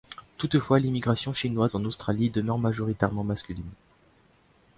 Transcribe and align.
Toutefois, 0.37 0.79
l'immigration 0.79 1.31
chinoise 1.31 1.75
en 1.75 1.83
Australie 1.85 2.31
demeure 2.31 2.57
majoritairement 2.57 3.23
masculine. 3.23 3.69